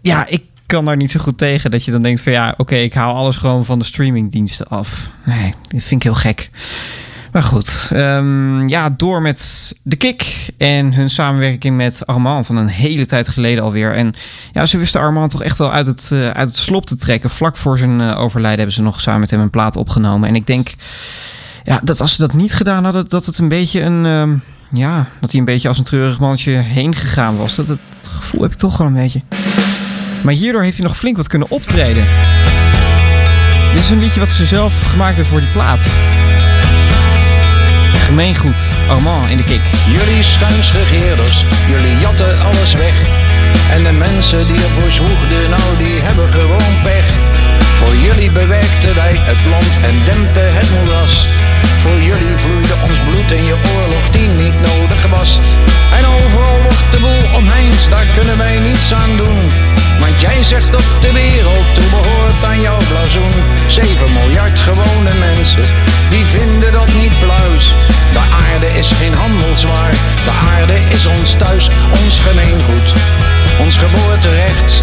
ja, 0.00 0.26
ik 0.26 0.42
kan 0.68 0.84
daar 0.84 0.96
niet 0.96 1.10
zo 1.10 1.20
goed 1.20 1.38
tegen 1.38 1.70
dat 1.70 1.84
je 1.84 1.90
dan 1.90 2.02
denkt 2.02 2.20
van 2.20 2.32
ja, 2.32 2.54
oké, 2.56 2.74
ik 2.74 2.94
haal 2.94 3.14
alles 3.14 3.36
gewoon 3.36 3.64
van 3.64 3.78
de 3.78 3.84
streamingdiensten 3.84 4.68
af. 4.68 5.10
Nee, 5.24 5.54
dat 5.68 5.82
vind 5.82 5.90
ik 5.90 6.02
heel 6.02 6.14
gek. 6.14 6.50
Maar 7.32 7.42
goed, 7.42 7.90
ehm, 7.92 8.68
ja, 8.68 8.90
door 8.90 9.22
met 9.22 9.72
de 9.82 9.96
Kick 9.96 10.48
en 10.58 10.94
hun 10.94 11.10
samenwerking 11.10 11.76
met 11.76 12.06
Armand 12.06 12.46
van 12.46 12.56
een 12.56 12.68
hele 12.68 13.06
tijd 13.06 13.28
geleden 13.28 13.64
alweer. 13.64 13.94
En 13.94 14.14
ja, 14.52 14.66
ze 14.66 14.78
wisten 14.78 15.00
Armand 15.00 15.30
toch 15.30 15.42
echt 15.42 15.58
wel 15.58 15.72
uit 15.72 15.86
het, 15.86 16.10
eh, 16.12 16.30
uit 16.30 16.48
het 16.48 16.56
slop 16.56 16.86
te 16.86 16.96
trekken. 16.96 17.30
Vlak 17.30 17.56
voor 17.56 17.78
zijn 17.78 18.00
eh, 18.00 18.20
overlijden 18.20 18.58
hebben 18.58 18.76
ze 18.76 18.82
nog 18.82 19.00
samen 19.00 19.20
met 19.20 19.30
hem 19.30 19.40
een 19.40 19.50
plaat 19.50 19.76
opgenomen. 19.76 20.28
En 20.28 20.34
ik 20.34 20.46
denk, 20.46 20.74
Ja, 21.64 21.80
dat 21.84 22.00
als 22.00 22.14
ze 22.14 22.20
dat 22.20 22.32
niet 22.32 22.54
gedaan 22.54 22.84
hadden, 22.84 23.08
dat 23.08 23.26
het 23.26 23.38
een 23.38 23.48
beetje 23.48 23.82
een... 23.82 24.06
ehm, 24.06 24.34
ja, 24.72 25.08
dat 25.20 25.30
hij 25.30 25.40
een 25.40 25.46
beetje 25.46 25.68
als 25.68 25.78
een 25.78 25.84
treurig 25.84 26.20
mannetje 26.20 26.52
heen 26.52 26.94
gegaan 26.94 27.36
was. 27.36 27.54
Dat, 27.54 27.66
dat, 27.66 27.78
dat 28.00 28.08
gevoel 28.08 28.42
heb 28.42 28.52
ik 28.52 28.58
toch 28.58 28.76
wel 28.76 28.86
een 28.86 28.94
beetje. 28.94 29.22
Maar 30.22 30.34
hierdoor 30.34 30.62
heeft 30.62 30.76
hij 30.78 30.86
nog 30.86 30.96
flink 30.96 31.16
wat 31.16 31.28
kunnen 31.28 31.50
optreden. 31.50 32.06
Dit 33.74 33.82
is 33.82 33.90
een 33.90 33.98
liedje 33.98 34.20
wat 34.20 34.28
ze 34.28 34.44
zelf 34.44 34.74
gemaakt 34.90 35.14
hebben 35.14 35.32
voor 35.32 35.40
die 35.40 35.50
plaat. 35.50 35.80
Gemeengoed, 38.08 38.62
Armand 38.88 39.30
in 39.30 39.36
de 39.36 39.44
kik. 39.44 39.60
Jullie 39.96 40.22
schuinsregeerders, 40.22 41.44
jullie 41.68 41.98
jatten 41.98 42.40
alles 42.40 42.74
weg. 42.74 42.96
En 43.74 43.82
de 43.82 43.92
mensen 43.92 44.46
die 44.46 44.60
ervoor 44.66 44.90
zwoegden, 44.90 45.50
nou 45.50 45.68
die 45.82 45.96
hebben 46.06 46.28
gewoon 46.28 46.72
pech. 46.82 47.08
Voor 47.78 47.94
jullie 48.06 48.30
bewerkten 48.30 48.94
wij 48.94 49.14
het 49.30 49.42
land 49.52 49.72
en 49.88 49.96
dempte 50.08 50.44
het 50.58 50.68
moeras. 50.74 51.28
Voor 51.82 51.98
jullie 52.10 52.36
vloeide 52.42 52.76
ons 52.88 52.98
bloed 53.08 53.30
in 53.38 53.44
je 53.50 53.56
oorlog 53.74 54.04
die 54.16 54.28
niet 54.42 54.58
nodig 54.70 55.02
was. 55.16 55.40
En 55.98 56.04
overal 56.16 56.58
wordt 56.66 56.90
de 56.94 57.00
boel 57.04 57.24
omheind, 57.40 57.80
daar 57.90 58.08
kunnen 58.16 58.38
wij 58.38 58.58
niets 58.58 58.92
aan 58.92 59.16
doen. 59.16 59.42
Want 60.00 60.20
jij 60.20 60.42
zegt 60.42 60.72
dat 60.72 60.84
de 61.00 61.12
wereld 61.12 61.74
toebehoort 61.74 62.44
aan 62.44 62.60
jouw 62.60 62.78
blazoen. 62.90 63.36
7 63.66 64.12
miljard 64.12 64.60
gewone 64.60 65.12
mensen, 65.18 65.64
die 66.10 66.24
vinden 66.24 66.72
dat 66.72 66.90
niet 67.00 67.18
pluis. 67.20 67.64
De 68.12 68.24
aarde 68.46 68.78
is 68.78 68.90
geen 68.92 69.14
handelswaar, 69.14 69.90
de 70.24 70.34
aarde 70.54 70.76
is 70.88 71.06
ons 71.06 71.34
thuis, 71.34 71.70
ons 72.02 72.20
gemeengoed, 72.20 72.92
ons 73.60 73.76
geboorterecht. 73.76 74.82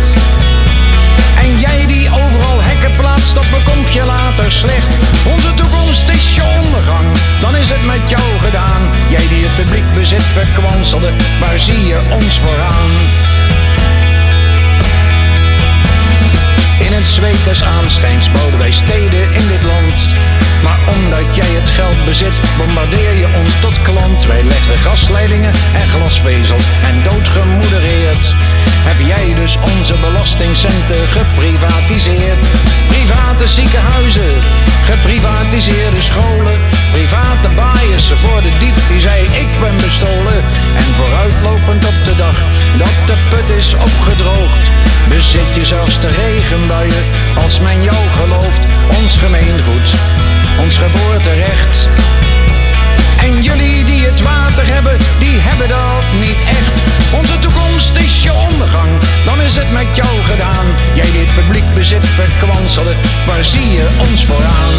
En 1.40 1.60
jij 1.60 1.86
die 1.86 2.10
overal 2.10 2.62
hekken 2.62 2.96
plaatst, 2.96 3.36
dat 3.36 3.50
bekomt 3.50 3.94
je 3.94 4.04
later 4.04 4.52
slecht. 4.52 4.90
Onze 5.34 5.54
toekomst 5.54 6.10
is 6.10 6.36
je 6.36 6.44
ondergang, 6.62 7.08
dan 7.42 7.56
is 7.56 7.70
het 7.70 7.86
met 7.86 8.10
jou 8.10 8.28
gedaan. 8.46 8.82
Jij 9.10 9.28
die 9.28 9.44
het 9.46 9.56
publiek 9.56 9.94
bezit 9.94 10.24
verkwanselde, 10.24 11.12
waar 11.40 11.60
zie 11.60 11.86
je 11.86 12.00
ons 12.18 12.40
vooraan? 12.40 12.94
In 16.80 16.94
het 16.94 17.08
zweet 17.08 17.44
des 17.44 17.64
aanschijns 17.64 18.32
bouwden 18.32 18.60
wij 18.60 18.72
steden 18.72 19.34
in 19.34 19.48
dit 19.48 19.64
land. 19.64 20.14
Maar 20.64 20.80
omdat 20.96 21.36
jij 21.36 21.52
het 21.60 21.70
geld 21.70 22.06
bezit, 22.06 22.36
bombardeer 22.58 23.14
je 23.14 23.28
ons 23.42 23.54
tot 23.60 23.82
klant. 23.82 24.26
Wij 24.26 24.44
leggen 24.44 24.78
gasleidingen 24.78 25.54
en 25.80 25.88
glasvezel 25.94 26.62
en 26.90 26.96
doodgemoedereerd. 27.04 28.34
Heb 28.90 29.00
jij 29.14 29.34
dus 29.42 29.58
onze 29.74 29.96
belastingcenten 30.06 31.02
geprivatiseerd? 31.18 32.42
Private 32.88 33.48
ziekenhuizen, 33.48 34.34
geprivatiseerde 34.90 36.02
scholen, 36.02 36.58
private 36.94 37.50
baaiers 37.56 38.08
voor 38.24 38.42
de 38.42 38.54
dief 38.60 38.88
die 38.88 39.02
zei 39.02 39.20
ik 39.44 39.52
ben 39.62 39.78
bestolen. 39.78 40.40
En 40.82 40.90
vooruitlopend 41.00 41.86
op 41.86 42.00
de 42.08 42.16
dag 42.16 42.38
dat 42.78 42.98
de 43.10 43.18
put 43.30 43.50
is 43.58 43.74
opgedroogd, 43.74 44.64
bezit 45.10 45.52
je 45.56 45.66
zelfs 45.66 46.00
de 46.02 46.12
als 47.44 47.60
men 47.60 47.84
jou 47.84 47.96
gelooft. 48.20 48.66
Ons 49.02 49.18
gemeengoed, 49.18 49.94
ons 50.64 50.78
geboorterecht. 50.78 51.88
En 53.20 53.42
jullie 53.42 53.84
die 53.84 54.06
het 54.06 54.22
water 54.22 54.68
hebben, 54.74 54.98
die 55.20 55.40
hebben 55.40 55.68
dat 55.68 56.06
niet 56.20 56.42
echt. 56.42 56.74
Onze 57.14 57.40
toekomst 57.40 57.96
is 57.96 58.24
je 58.24 58.34
ondergang, 58.34 58.90
dan 59.26 59.42
is 59.42 59.56
het 59.56 59.72
met 59.72 59.88
jou 59.94 60.22
gedaan. 60.24 60.66
Jij 60.94 61.12
die 61.12 61.26
het 61.26 61.46
publiek 61.46 61.74
bezit 61.74 62.06
verkwanselde, 62.06 62.94
waar 63.26 63.44
zie 63.44 63.72
je 63.72 63.88
ons 64.10 64.26
vooraan? 64.26 64.74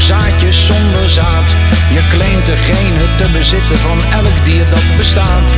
Zaadjes 0.00 0.66
zonder 0.66 1.10
zaad. 1.10 1.77
Je 1.96 2.02
claimt 2.08 2.46
degene 2.46 3.04
te 3.16 3.26
bezitten 3.32 3.78
van 3.78 3.98
elk 4.12 4.36
dier 4.44 4.66
dat 4.70 4.96
bestaat. 4.96 5.48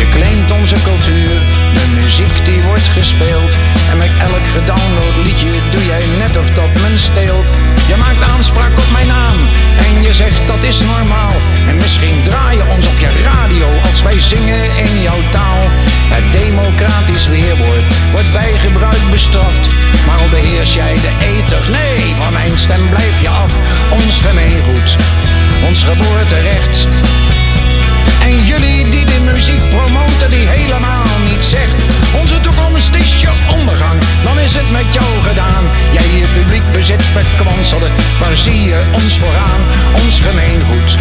Je 0.00 0.06
claimt 0.14 0.50
onze 0.60 0.78
cultuur, 0.88 1.36
de 1.76 1.86
muziek 2.00 2.36
die 2.44 2.60
wordt 2.62 2.88
gespeeld. 2.98 3.52
En 3.90 3.98
met 3.98 4.12
elk 4.28 4.46
gedownload 4.56 5.16
liedje 5.24 5.52
doe 5.70 5.84
jij 5.86 6.04
net 6.22 6.36
of 6.42 6.48
dat 6.50 6.72
men 6.82 6.98
steelt. 6.98 7.48
Je 7.90 7.96
maakt 8.04 8.22
aanspraak 8.34 8.78
op 8.78 8.90
mijn 8.92 9.06
naam 9.06 9.38
en 9.84 10.02
je 10.02 10.12
zegt 10.14 10.46
dat 10.46 10.62
is 10.62 10.78
normaal. 10.80 11.34
En 11.68 11.76
misschien 11.76 12.22
draai 12.22 12.56
je 12.56 12.66
ons 12.74 12.86
op 12.86 12.98
je 12.98 13.10
radio 13.30 13.68
als 13.88 14.02
wij 14.02 14.20
zingen 14.20 14.64
in 14.84 15.02
jouw 15.02 15.22
taal. 15.30 15.62
Het 16.16 16.26
democratisch 16.42 17.26
weerwoord 17.28 17.86
wordt 18.12 18.32
bij 18.32 18.52
gebruik 18.66 19.04
bestraft. 19.10 19.64
Maar 20.06 20.18
al 20.22 20.28
beheers 20.28 20.74
jij 20.74 20.94
de 20.94 21.12
ether, 21.32 21.64
nee, 21.70 22.14
van 22.20 22.32
mijn 22.32 22.58
stem 22.58 22.88
blijf 22.88 23.20
je 23.20 23.28
af. 23.28 23.52
Ons 23.90 24.20
gemeengoed, 24.20 24.96
ons 25.64 25.82
geboorterecht. 25.82 26.86
En 28.22 28.44
jullie 28.44 28.88
die 28.88 29.04
de 29.04 29.20
muziek 29.32 29.68
promoten 29.68 30.30
die 30.30 30.46
helemaal 30.46 31.04
niet 31.30 31.42
zegt. 31.42 31.74
Onze 32.20 32.40
toekomst 32.40 32.94
is 32.94 33.20
je 33.20 33.30
ondergang, 33.58 34.00
dan 34.24 34.38
is 34.38 34.54
het 34.54 34.70
met 34.70 34.94
jou 34.94 35.22
gedaan. 35.22 35.64
Jij 35.92 36.06
het 36.06 36.42
publiek 36.42 36.72
bezit 36.72 37.02
verkwanselde, 37.02 37.88
waar 38.20 38.36
zie 38.36 38.62
je 38.62 38.82
ons 38.92 39.18
vooraan? 39.18 39.60
Ons 40.04 40.20
gemeengoed, 40.20 40.96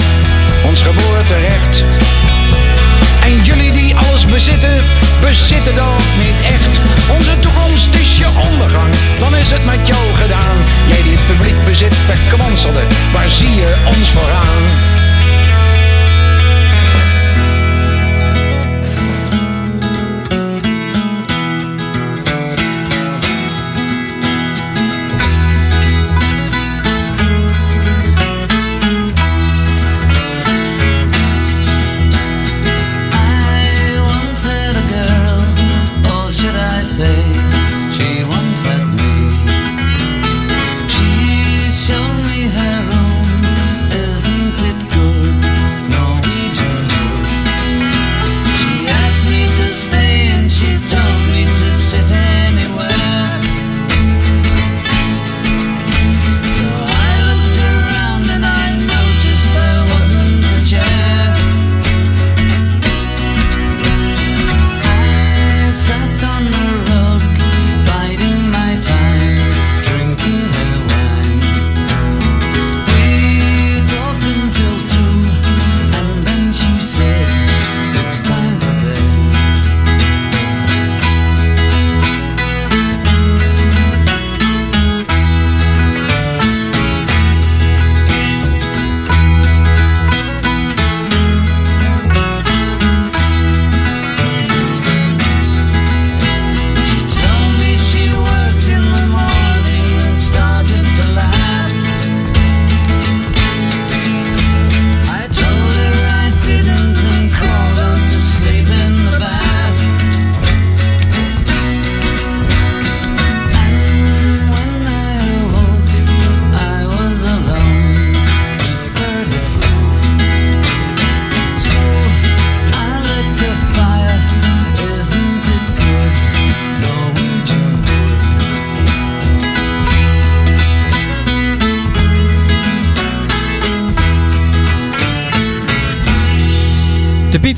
ons 0.66 0.82
geboorterecht. 0.82 1.84
En 3.26 3.43
jullie 3.43 3.71
die 3.71 3.95
alles 3.95 4.26
bezitten, 4.26 4.84
bezitten 5.21 5.76
dat 5.76 6.01
niet 6.17 6.41
echt. 6.41 6.80
Onze 7.17 7.39
toekomst 7.39 7.93
is 7.93 8.17
je 8.17 8.28
ondergang, 8.51 8.93
dan 9.19 9.36
is 9.36 9.51
het 9.51 9.65
met 9.65 9.88
jou 9.88 10.13
gedaan. 10.13 10.57
Jij 10.88 11.03
die 11.03 11.17
het 11.17 11.28
publiek 11.28 11.65
bezit 11.65 11.95
verkwanselde, 11.95 12.84
waar 13.13 13.30
zie 13.30 13.55
je 13.55 13.76
ons 13.86 14.11
vooraan? 14.11 15.05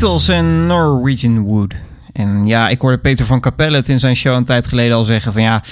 Beatles 0.08 0.28
en 0.28 0.66
Norwegian 0.66 1.40
Wood. 1.40 1.74
En 2.14 2.46
ja, 2.46 2.70
ik 2.70 2.82
hoorde 2.82 2.98
Peter 2.98 3.26
van 3.26 3.40
Capelle 3.40 3.76
het 3.76 3.90
in 3.90 4.00
zijn 4.00 4.16
show 4.16 4.36
een 4.36 4.46
tijd 4.46 4.68
geleden 4.68 4.96
al 4.96 5.04
zeggen 5.04 5.34
van 5.34 5.42
ja, 5.42 5.64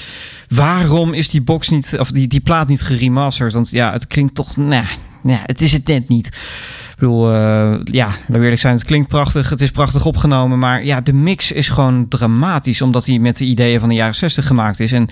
waarom 0.49 1.13
is 1.13 1.29
die 1.29 1.41
box 1.41 1.69
niet, 1.69 1.95
of 1.99 2.11
die, 2.11 2.27
die 2.27 2.39
plaat 2.39 2.67
niet 2.67 2.81
geremasterd? 2.81 3.53
Want 3.53 3.69
ja, 3.69 3.91
het 3.91 4.07
klinkt 4.07 4.35
toch, 4.35 4.57
nou, 4.57 4.85
nou, 5.21 5.39
het 5.43 5.61
is 5.61 5.71
het 5.71 5.87
net 5.87 6.07
niet. 6.07 6.27
Ik 6.27 6.95
bedoel, 6.97 7.31
uh, 7.31 7.75
ja, 7.83 8.07
laat 8.27 8.41
eerlijk 8.41 8.61
zijn, 8.61 8.73
het 8.75 8.85
klinkt 8.85 9.07
prachtig, 9.07 9.49
het 9.49 9.61
is 9.61 9.71
prachtig 9.71 10.05
opgenomen, 10.05 10.59
maar 10.59 10.85
ja, 10.85 11.01
de 11.01 11.13
mix 11.13 11.51
is 11.51 11.69
gewoon 11.69 12.07
dramatisch, 12.07 12.81
omdat 12.81 13.05
hij 13.05 13.19
met 13.19 13.37
de 13.37 13.45
ideeën 13.45 13.79
van 13.79 13.89
de 13.89 13.95
jaren 13.95 14.15
60 14.15 14.47
gemaakt 14.47 14.79
is. 14.79 14.91
En 14.91 15.07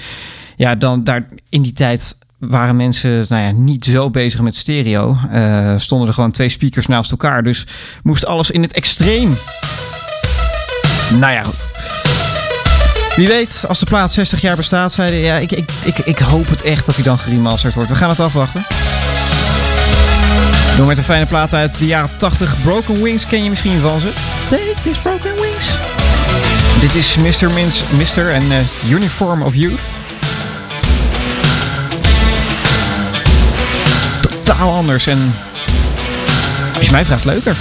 ja, 0.55 0.76
dan 0.76 1.03
daar 1.03 1.28
in 1.49 1.61
die 1.61 1.74
tijd 1.74 2.17
waren 2.48 2.76
mensen 2.76 3.26
nou 3.30 3.44
ja, 3.44 3.52
niet 3.52 3.86
zo 3.86 4.10
bezig 4.10 4.41
met 4.41 4.56
stereo. 4.56 5.18
Uh, 5.34 5.74
stonden 5.78 6.08
er 6.08 6.14
gewoon 6.14 6.32
twee 6.32 6.50
speakers 6.50 6.88
naast 6.88 7.12
elkaar. 7.12 7.44
Dus 7.44 7.66
moest 8.04 8.26
alles 8.26 8.52
in 8.52 8.62
het 8.62 8.74
extreem. 8.74 9.38
Nou 11.20 11.34
ja, 11.34 11.44
goed. 11.44 11.68
Wie 13.16 13.28
weet, 13.28 13.66
als 13.68 13.80
de 13.80 13.86
plaat 13.86 14.12
60 14.12 14.41
jaar 14.41 14.56
bestaat, 14.56 14.91
zeiden 14.91 15.20
ja, 15.20 15.36
ik, 15.36 15.52
ik, 15.52 15.72
ik, 15.84 15.98
ik 15.98 16.20
hoop 16.20 16.50
het 16.50 16.62
echt 16.62 16.86
dat 16.86 16.96
hij 16.96 17.04
dan 17.04 17.20
geremasterd 17.20 17.74
wordt. 17.74 17.89
We 17.89 17.96
gaan 17.96 18.10
het 18.10 18.20
afwachten. 18.20 18.66
Door 20.78 20.86
met 20.86 20.98
een 20.98 21.04
fijne 21.04 21.26
plaat 21.26 21.54
uit 21.54 21.78
de 21.78 21.86
jaren 21.86 22.10
80. 22.18 22.56
Broken 22.64 23.04
Wings 23.04 23.28
ken 23.28 23.44
je 23.44 23.50
misschien 23.50 23.80
van 23.80 24.00
ze. 24.00 24.14
Take 24.50 24.74
this 24.84 24.98
Broken 24.98 25.36
Wings. 25.36 25.70
Dit 26.80 26.96
is 26.96 27.18
Mr. 27.18 27.52
Mins, 27.52 27.84
Mr. 27.98 28.30
en 28.30 28.44
uh, 28.44 28.91
Uniform 28.91 29.41
of 29.41 29.56
Youth. 29.56 30.03
Anders 34.72 35.07
en 35.07 35.36
als 36.78 36.89
mij 36.89 37.05
vraagt, 37.05 37.26
leuker. 37.26 37.55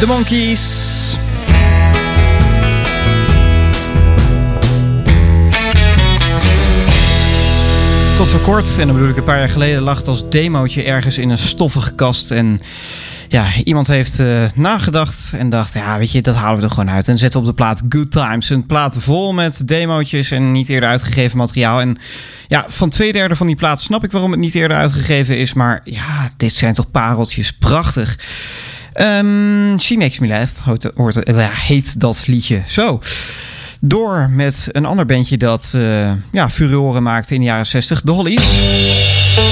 De 0.00 0.06
Monkeys. 0.06 1.16
Tot 8.16 8.28
voor 8.28 8.40
kort, 8.40 8.78
en 8.78 8.86
dan 8.86 8.96
bedoel 8.96 9.10
ik 9.10 9.16
een 9.16 9.24
paar 9.24 9.38
jaar 9.38 9.48
geleden, 9.48 9.82
lag 9.82 9.98
het 9.98 10.08
als 10.08 10.28
demootje 10.28 10.82
ergens 10.82 11.18
in 11.18 11.30
een 11.30 11.38
stoffige 11.38 11.94
kast. 11.94 12.30
En 12.30 12.60
ja, 13.28 13.46
iemand 13.64 13.86
heeft 13.86 14.20
eh, 14.20 14.42
nagedacht 14.54 15.32
en 15.32 15.50
dacht, 15.50 15.72
ja, 15.72 15.98
weet 15.98 16.12
je, 16.12 16.22
dat 16.22 16.34
halen 16.34 16.58
we 16.58 16.64
er 16.64 16.70
gewoon 16.70 16.90
uit. 16.90 17.08
En 17.08 17.18
zetten 17.18 17.40
op 17.40 17.46
de 17.46 17.54
plaat 17.54 17.82
Good 17.88 18.10
Times. 18.10 18.50
Een 18.50 18.66
plaat 18.66 18.96
vol 18.98 19.32
met 19.32 19.68
demootjes 19.68 20.30
en 20.30 20.52
niet 20.52 20.68
eerder 20.68 20.88
uitgegeven 20.88 21.38
materiaal. 21.38 21.80
En 21.80 21.98
ja, 22.48 22.64
van 22.68 22.90
twee 22.90 23.12
derde 23.12 23.36
van 23.36 23.46
die 23.46 23.56
plaat 23.56 23.80
snap 23.80 24.04
ik 24.04 24.12
waarom 24.12 24.30
het 24.30 24.40
niet 24.40 24.54
eerder 24.54 24.76
uitgegeven 24.76 25.38
is. 25.38 25.54
Maar 25.54 25.80
ja, 25.84 26.30
dit 26.36 26.52
zijn 26.52 26.74
toch 26.74 26.90
pareltjes. 26.90 27.52
Prachtig. 27.52 28.16
She 29.78 29.96
Makes 29.96 30.18
Me 30.18 30.26
Laugh 30.26 30.52
hoort, 30.94 31.22
eh, 31.22 31.48
heet 31.48 32.00
dat 32.00 32.26
liedje. 32.26 32.62
Zo. 32.66 33.00
Door 33.80 34.30
met 34.30 34.68
een 34.72 34.84
ander 34.84 35.06
bandje 35.06 35.36
dat 35.36 35.72
eh, 35.74 36.12
ja, 36.32 36.48
furoren 36.50 37.02
maakte 37.02 37.34
in 37.34 37.40
de 37.40 37.46
jaren 37.46 37.66
60, 37.66 38.02
de 38.02 38.12
Hollies. 38.12 39.49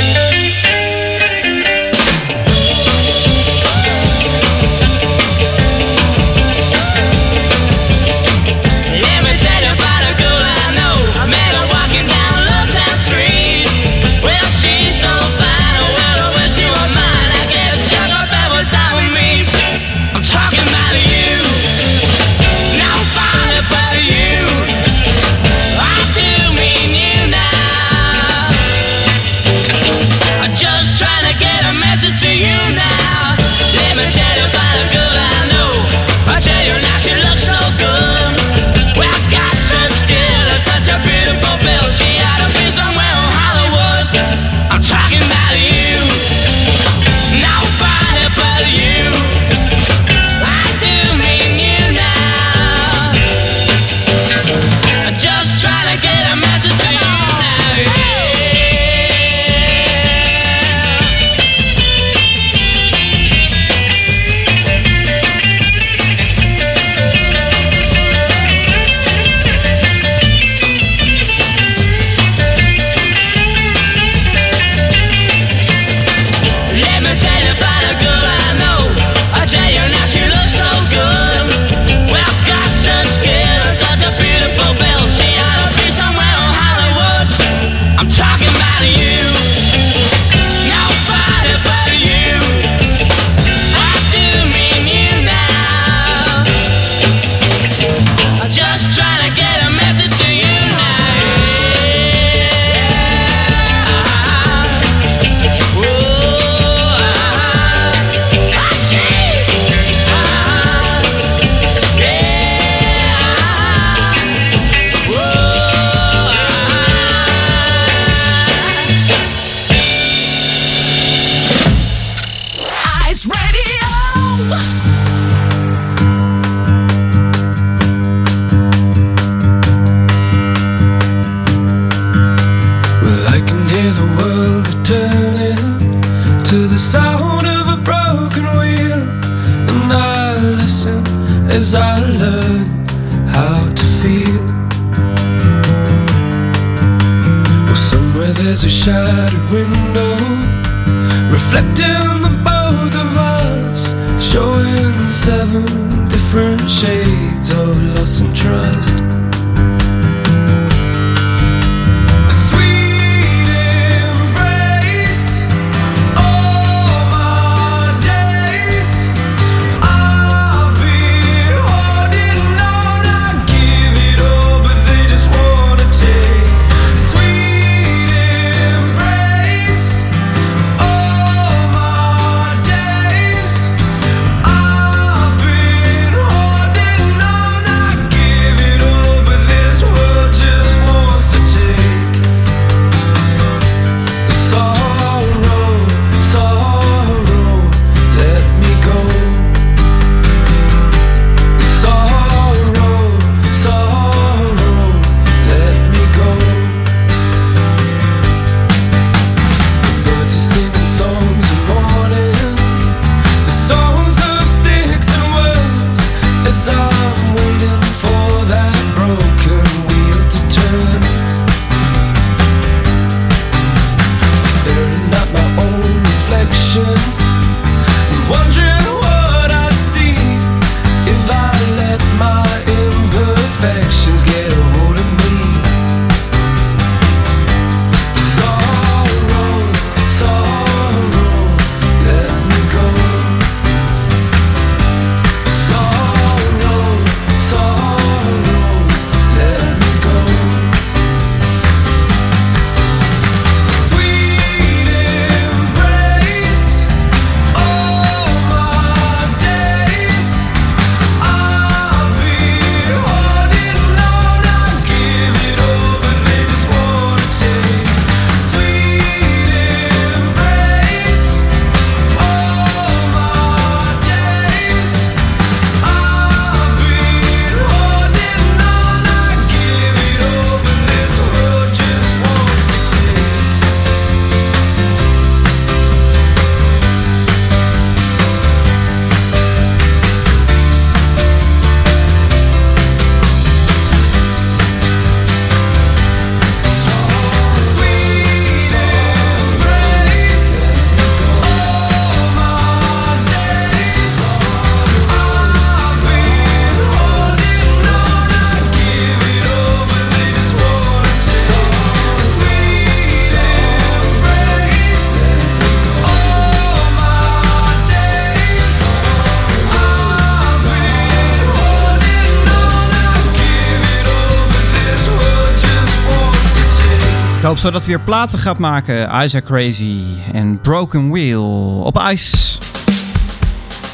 zodat 327.61 327.81
hij 327.81 327.97
weer 327.97 328.05
platen 328.05 328.39
gaat 328.39 328.59
maken. 328.59 329.23
Isaac 329.25 329.45
Crazy 329.45 330.01
en 330.33 330.61
Broken 330.61 331.11
Wheel 331.11 331.83
op 331.85 331.99
ijs. 331.99 332.59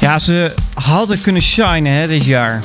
Ja, 0.01 0.19
ze 0.19 0.55
hadden 0.75 1.21
kunnen 1.21 1.43
shinen 1.43 1.93
hè, 1.93 2.07
dit 2.07 2.25
jaar. 2.25 2.61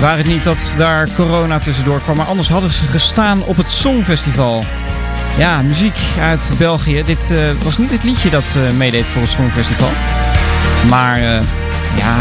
Waar 0.00 0.16
het 0.16 0.26
niet 0.26 0.44
dat 0.44 0.74
daar 0.76 1.08
corona 1.16 1.58
tussendoor 1.58 2.00
kwam, 2.00 2.16
maar 2.16 2.26
anders 2.26 2.48
hadden 2.48 2.70
ze 2.70 2.84
gestaan 2.86 3.42
op 3.42 3.56
het 3.56 3.70
Songfestival. 3.70 4.64
Ja, 5.38 5.62
muziek 5.62 5.98
uit 6.20 6.52
België. 6.58 7.02
Dit 7.06 7.30
eh, 7.30 7.38
was 7.62 7.78
niet 7.78 7.90
het 7.90 8.04
liedje 8.04 8.30
dat 8.30 8.44
eh, 8.56 8.76
meedeed 8.76 9.04
voor 9.04 9.22
het 9.22 9.30
Songfestival. 9.30 9.90
Maar 10.88 11.16
eh, 11.16 11.40
ja, 11.96 12.18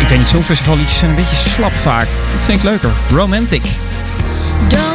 ik 0.00 0.08
denk 0.08 0.20
niet, 0.20 0.28
Songfestivalliedjes 0.28 0.98
zijn 0.98 1.10
een 1.10 1.16
beetje 1.16 1.36
slap 1.36 1.72
vaak. 1.72 2.08
Dat 2.32 2.42
vind 2.42 2.58
ik 2.58 2.64
leuker. 2.64 2.90
Romantic. 3.10 3.62
Don't 4.68 4.91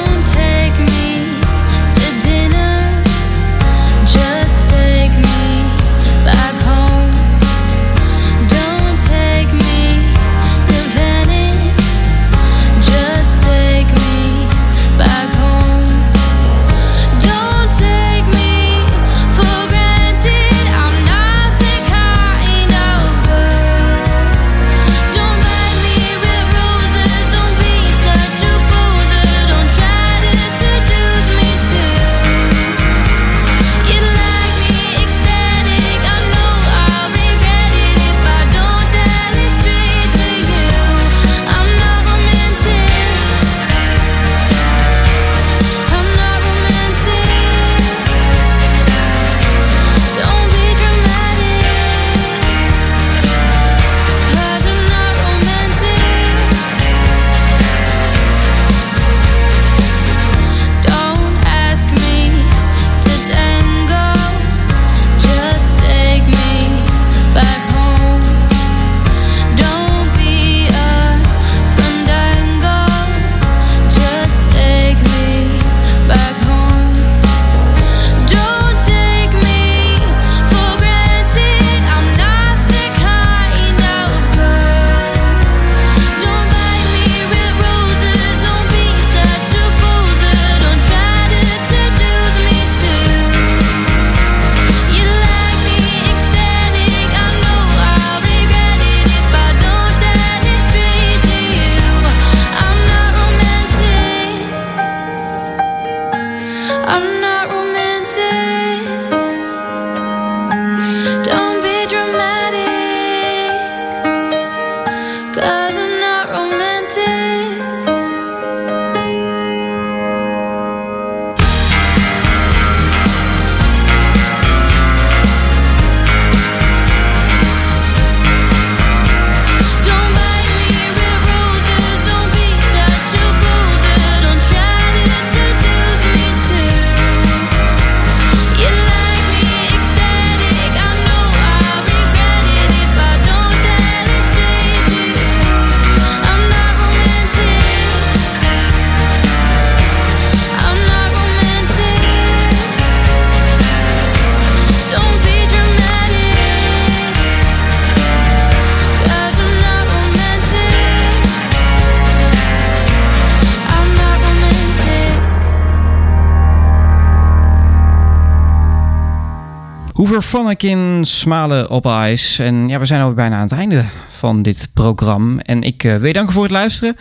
Hoover 170.10 171.06
Smalen 171.06 171.70
op 171.70 171.86
ijs. 171.86 172.40
En 172.40 172.68
ja, 172.68 172.80
we 172.80 172.86
zijn 172.86 173.00
alweer 173.00 173.16
bijna 173.16 173.36
aan 173.36 173.42
het 173.42 173.52
einde 173.52 173.86
van 174.10 174.42
dit 174.42 174.70
programma. 174.74 175.42
En 175.42 175.64
ik 175.64 175.84
uh, 175.84 175.96
wil 175.96 176.08
je 176.08 176.14
danken 176.14 176.34
voor 176.34 176.44
het 176.44 176.52
luisteren. 176.52 176.96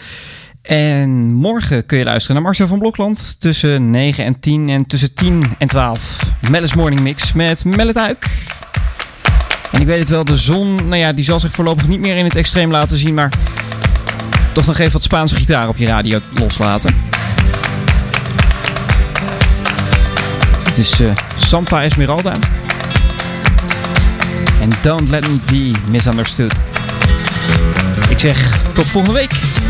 En 0.63 1.11
morgen 1.33 1.87
kun 1.87 1.99
je 1.99 2.05
luisteren 2.05 2.35
naar 2.35 2.45
Marcel 2.45 2.67
van 2.67 2.79
Blokland 2.79 3.41
tussen 3.41 3.91
9 3.91 4.25
en 4.25 4.41
10 4.41 4.69
en 4.69 4.87
tussen 4.87 5.15
10 5.15 5.45
en 5.59 5.69
12. 5.69 6.19
Mellis 6.51 6.75
Morning 6.75 7.01
Mix 7.01 7.33
met 7.33 7.65
Mellet 7.65 7.97
Uik. 7.97 8.29
En 9.73 9.81
ik 9.81 9.87
weet 9.87 9.99
het 9.99 10.09
wel, 10.09 10.25
de 10.25 10.37
zon, 10.37 10.75
nou 10.75 10.97
ja, 10.97 11.13
die 11.13 11.25
zal 11.25 11.41
zich 11.41 11.53
voorlopig 11.53 11.89
niet 11.89 12.01
meer 12.01 12.17
in 12.17 12.25
het 12.25 12.37
extreem 12.37 12.71
laten 12.71 12.99
zien, 12.99 13.15
maar 13.15 13.33
toch 14.53 14.67
nog 14.67 14.79
even 14.79 14.93
wat 14.93 15.03
Spaanse 15.03 15.35
gitaar 15.35 15.69
op 15.69 15.77
je 15.77 15.87
radio 15.87 16.19
loslaten. 16.35 16.95
Het 20.65 20.79
is 20.79 21.01
uh, 21.01 21.11
Santa 21.37 21.83
Esmeralda. 21.83 22.33
En 24.61 24.71
Don't 24.83 25.09
Let 25.09 25.29
Me 25.29 25.39
Be 25.51 25.73
Misunderstood. 25.91 26.53
Ik 28.09 28.19
zeg 28.19 28.63
tot 28.73 28.87
volgende 28.87 29.19
week. 29.19 29.66